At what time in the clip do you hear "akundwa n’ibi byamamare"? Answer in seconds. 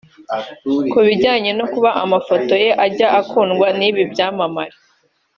3.21-4.77